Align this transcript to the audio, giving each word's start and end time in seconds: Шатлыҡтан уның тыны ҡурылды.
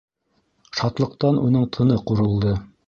Шатлыҡтан 0.79 1.39
уның 1.49 1.71
тыны 1.77 2.03
ҡурылды. 2.11 2.61